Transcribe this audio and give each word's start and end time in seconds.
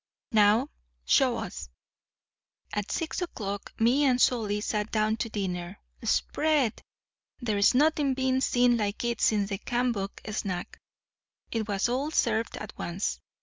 Now, 0.31 0.69
show 1.05 1.37
us.' 1.37 1.69
"At 2.73 2.91
six 2.91 3.21
o'clock 3.21 3.71
me 3.79 4.03
and 4.05 4.19
Solly 4.19 4.59
sat 4.59 4.91
down 4.91 5.15
to 5.17 5.29
dinner. 5.29 5.79
Spread! 6.03 6.81
There's 7.39 7.75
nothing 7.75 8.15
been 8.15 8.41
seen 8.41 8.77
like 8.77 9.03
it 9.05 9.21
since 9.21 9.51
the 9.51 9.59
Cambon 9.59 10.09
snack. 10.31 10.79
It 11.51 11.67
was 11.67 11.87
all 11.87 12.09
served 12.09 12.57
at 12.57 12.75
once. 12.79 13.19